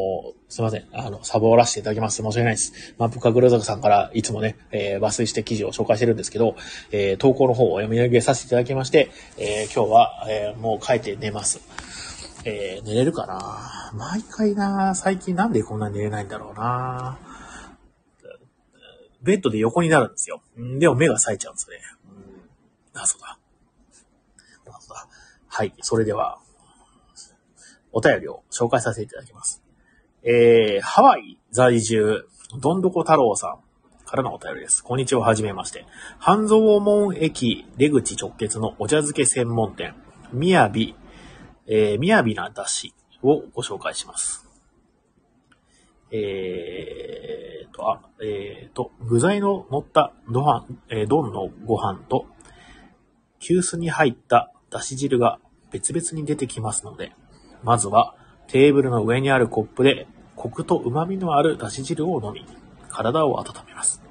[0.49, 2.17] すいません、あの、サボらせていただきます。
[2.17, 2.95] 申し訳ないです。
[2.97, 6.55] マップかぐる坂さんからいつもね、えー、抜粋して記事を紹介してるんですけど、
[6.91, 11.61] えー、投稿の方を読み上げさせていただきまして、えー、今日は、えー、もう帰って寝ます。
[12.45, 13.91] えー、寝れるかな？
[13.95, 17.17] 毎回な最近なんでこんなに寝れないんだろうな
[19.21, 20.41] ベッドで横になるんですよ。
[20.77, 21.77] でも目が冴えちゃうんですね。
[22.09, 22.41] うん、
[22.93, 23.39] 謎だ。
[24.65, 25.07] 謎だ。
[25.47, 25.73] はい。
[25.79, 26.39] それでは、
[27.93, 29.61] お便りを紹介させていただきます。
[30.23, 32.25] えー、ハワイ在住、
[32.59, 34.83] どんどこ太郎さんからのお便りです。
[34.83, 35.85] こんにちは、はじめまして。
[36.17, 39.93] 半蔵門駅出口直結のお茶漬け専門店、
[40.31, 40.95] みやび、
[41.67, 44.49] えー、みやびなだしをご紹介します。
[46.11, 52.25] えーと、あ、えーと、具材の乗ったご飯、えー、丼のご飯と、
[53.39, 55.39] 急須に入っただし汁が
[55.71, 57.13] 別々に出てきますので、
[57.63, 58.15] まずは
[58.47, 62.45] テーブルの上にあるコップでコクと旨味のあるだし汁を飲み、
[62.89, 64.01] 体を温めます。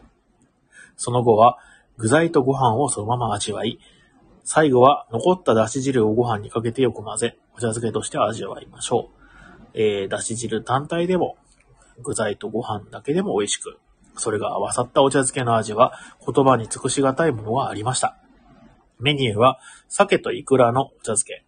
[0.96, 1.58] その後は
[1.96, 3.78] 具材とご飯をそのまま味わい、
[4.44, 9.22] 最後は残っただし汁をご飯にかけてよく混ぜ、お茶漬けとして味わいましょう。
[9.74, 11.36] えー、だし汁単体でも、
[12.02, 13.78] 具材とご飯だけでも美味しく、
[14.16, 15.94] それが合わさったお茶漬けの味は
[16.26, 18.16] 言葉に尽くしがたいものがありました。
[18.98, 21.44] メニューは、鮭とイクラのお茶漬け。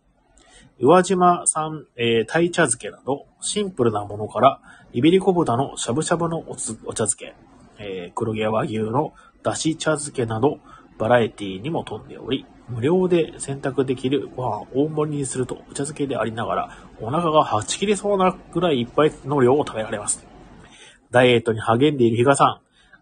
[0.80, 4.60] 宇和島産、えー、鯛茶漬けなど、シンプルなものから、
[4.92, 7.34] イベリコ豚のしゃぶしゃぶのお茶漬け、
[7.78, 10.58] えー、黒毛和牛のだし茶漬けなど、
[10.98, 20.26] バラエティにも富んでおり、無料で選択できるご飯を大盛りにするとお茶漬けでありながら、お腹がはち切れそうなぐらいいっぱいの量を食べられます。
[21.10, 22.60] ダイエットに励んでいる比嘉さ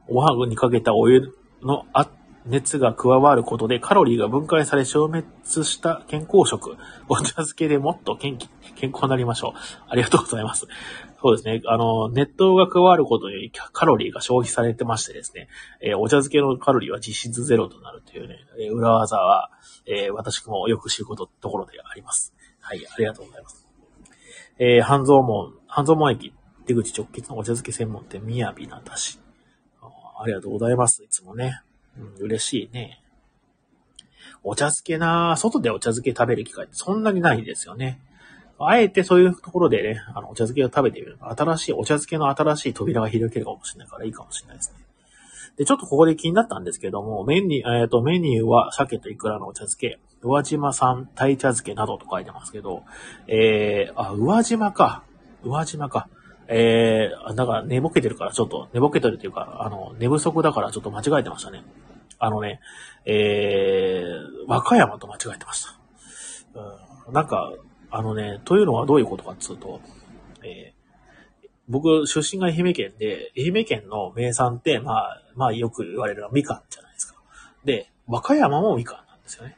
[0.08, 1.32] ん、ご飯にかけたお湯
[1.62, 2.08] のあっ
[2.44, 5.24] 熱が加わることでカロリーが分解され消滅
[5.64, 6.76] した健康食。
[7.08, 9.58] お茶漬けでもっと元気、健康になりましょう。
[9.88, 10.66] ありがとうございます。
[11.20, 11.62] そうですね。
[11.66, 15.48] あの、熱湯が加わることにカロリーが消費されてましてですね、
[15.80, 19.50] えーお茶漬けのカロリーは実質ゼロとなるというね、えー裏技は、
[19.86, 22.34] えー私もよく知ること、ところであります。
[22.60, 23.66] はい、ありがとうございます。
[24.58, 26.34] えー半蔵門、半蔵門駅
[26.66, 29.20] 出口直結のお茶漬け専門店、みやびなだし。
[29.80, 29.88] あー
[30.24, 31.04] ありがとうございます。
[31.04, 31.62] いつもね。
[31.98, 33.02] うん、嬉しいね。
[34.44, 38.00] お茶漬けな外でお茶漬け食べる機会ってそんなにないですよね。
[38.58, 41.18] あえてそういうところでね、あの、お茶漬けを食べてみる。
[41.20, 44.84] 新しい、お茶漬けの新しい扉が開けるかもしれないからいいかもしれないですね。
[45.56, 52.84] で、ちょっとここで気になったんですけども、メニュー、えっ、と、メニューは鮭とイクラのお茶漬け、宇和島産鯛茶漬けなどと書いてますけど、
[53.26, 55.02] えー、あ、宇和島か。
[55.44, 56.08] 宇和島か。
[56.52, 61.64] えー、だから寝ぼけてるからちょっと、寝ぼけてるというか、あの、寝不足だからちょっと間違えてましたね。
[62.18, 62.60] あのね、
[63.04, 65.78] えー、和歌山と間違えてました。
[67.08, 67.52] うん、なんか、
[67.90, 69.80] あのね、というのはどういうことかっつうと、
[70.42, 70.82] えー
[71.68, 77.14] 僕、出身が愛媛県で、愛媛県の名産って、まあ、まあよく言われるのはみかんじゃないですか。
[77.64, 79.56] で、和歌山もみかんなんですよね。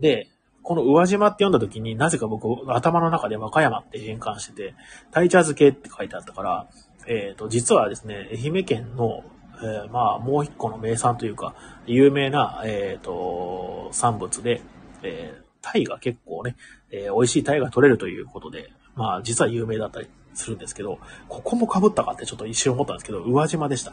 [0.00, 0.28] で、
[0.66, 4.74] この宇和島って読んだ時になぜか僕、頭の中で和歌山って変換してて、
[5.12, 6.66] 鯛茶漬けって書いてあったから、
[7.06, 9.22] えっ、と、実はですね、愛媛県の、
[9.62, 11.54] えーまあ、もう一個の名産というか、
[11.86, 14.60] 有名な、えっ、と、産物で、
[15.04, 16.56] えー、鯛が結構ね、
[16.90, 20.98] え美味しい鯛が取れるということで、まあ、実は有名だったりするんですけど、
[21.28, 23.92] ここも被ったかってちょっと一瞬思ったんですけど、宇和島でした。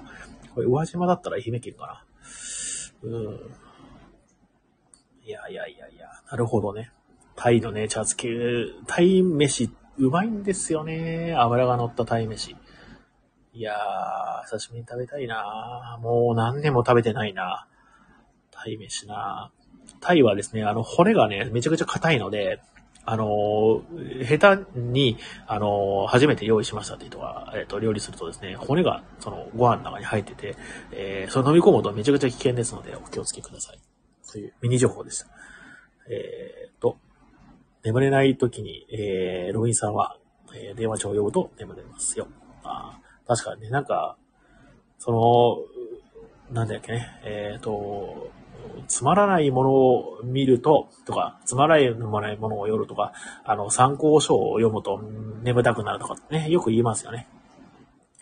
[0.56, 1.86] これ宇和島だったら愛媛県か
[3.04, 3.10] な。
[3.12, 3.40] うん。
[5.26, 5.93] いやいやいやいや、
[6.34, 6.90] なるほどね。
[7.36, 8.28] タイのね、茶漬け、
[8.88, 9.70] タイ飯、
[10.00, 11.36] うまいんですよね。
[11.38, 12.56] 油が乗ったタイ飯。
[13.54, 17.68] いやー、久しぶりに食べたいなもう何年も食べてないな
[18.50, 19.52] タイ飯な
[20.02, 22.60] タイはですね、あの、骨がね、めちゃくちゃ硬いので、
[23.06, 23.84] あの、
[24.28, 30.56] 下手に、あの、初めて用意しましたって人が、えっ、と、料理するとですね、骨が、その、ご飯の中に入ってて、
[30.94, 33.80] えー、それ飲み込むとめちゃくちゃ危険ですので、お気をつけください。
[34.32, 35.28] というミニ情報でした。
[36.10, 36.98] えー、と、
[37.84, 40.18] 眠れない時に、えー、ロビンさんは、
[40.56, 42.28] えー、電話帳を呼ぶと眠れますよ。
[42.64, 44.18] あ確かにね、なんか、
[44.98, 48.32] その、なんだっけね、えっ、ー、と、
[48.88, 51.94] つまらないものを見ると、とか、つまらない
[52.38, 55.02] ものを読むとか、あの、参考書を読むと
[55.44, 57.28] 眠たくなるとかね、よく言いますよね。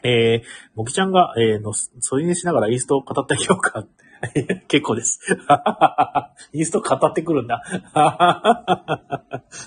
[0.03, 3.85] えー、もきちゃんが、えー、の、それにしながらイーストを語ってみようか。
[4.67, 5.19] 結構です。
[6.53, 7.63] イースト語ってくるんだ。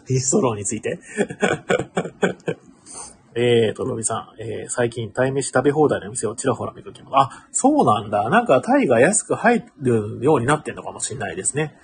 [0.09, 0.99] イーストローについて。
[3.37, 7.13] えーと、ロビさん、えー、最近、鯛飯食べ放題の店をちらほら見かけます。
[7.15, 8.31] あ、そうなんだ。
[8.31, 11.77] なんか、鯛が安く入るようになってんのかもしれないですね。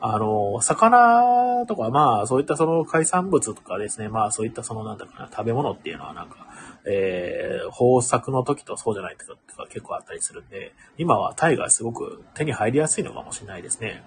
[0.00, 6.46] あの、魚とか、まあ、そういったその海産物とかですね、まあ、そういったその、なんだかな、食べ物っていうのはなんか、
[6.86, 14.02] えー、豊作の時とそうじゃない時が結構あったりするんで、今はタイがすごく手に入りやすいのかもしれないですね。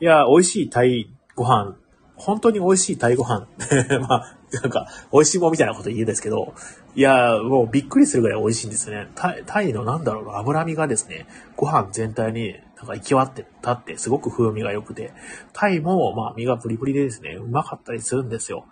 [0.00, 1.76] いや、美味しいタイご飯、
[2.16, 3.46] 本当に美味しいタイご飯。
[4.08, 6.52] まあ、なんか、美味しいもんみたいなこと言うんですけど、
[6.96, 9.08] いや、もうびっくりするぐらい美味しいんですよね。
[9.14, 15.12] タイタイのなんだろう、脂身がですね、ご飯全体になんか行き渡ってたって、すごく風味が良くて、
[15.52, 18.66] タイも、まあ、身がプリプリでですね、うまかったりするんですよ。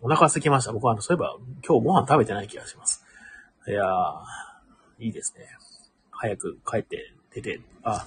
[0.00, 0.72] お腹空きました。
[0.72, 1.36] 僕は、あの、そういえば、
[1.66, 3.04] 今日ご飯食べてない気がします。
[3.66, 4.24] いやー、
[5.00, 5.46] いいですね。
[6.10, 8.06] 早く帰って出て、あ、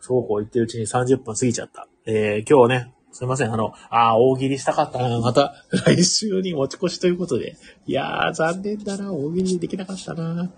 [0.00, 1.88] そうこう言ってるうちに30分過ぎちゃった。
[2.06, 3.52] えー、今日ね、すいません。
[3.52, 5.20] あの、あ大喜利したかったな。
[5.20, 5.54] また、
[5.84, 7.56] 来週に持ち越しということで。
[7.86, 9.12] いやー、残念だな。
[9.12, 10.50] 大喜利できなかったな。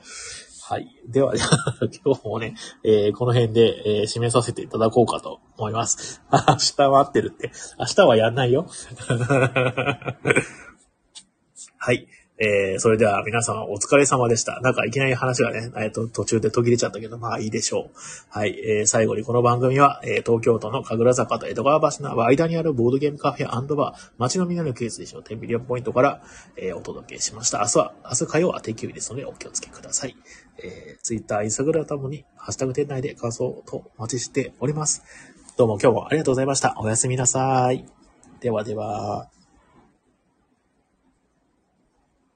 [0.67, 0.89] はい。
[1.07, 1.35] では、
[2.03, 2.55] 今日もね、
[2.85, 6.23] えー、この辺で、えー、締めさせていただこうかと思います。
[6.33, 7.53] 明日待ってるって。
[7.79, 8.67] 明日はやんないよ。
[11.77, 12.09] はい。
[12.37, 14.61] えー、それでは皆様お疲れ様でした。
[14.61, 17.99] なんかいきなり話がね、えっ、ー、と、途中で途切れちゃったけど、まあいいでしょう。
[18.29, 18.59] はい。
[18.59, 26.23] えー、最後にこの番組は、えー、東京都の神楽坂と江戸川橋の間にあるボードゲームカフェバー、街のみんなのケースでしょう、10ビリオンポイントから、
[26.57, 27.59] えー、お届けしました。
[27.61, 30.17] 明日は、明日火曜は定休日ですのでお気をつけください。
[30.59, 35.05] えー、Twitter、Instagram ともに、ハッシュタグ店内で感想とお待ちしております。
[35.57, 36.75] どうも今日もありがとうございました。
[36.79, 37.87] おやすみなさい。
[38.41, 39.34] ではでは。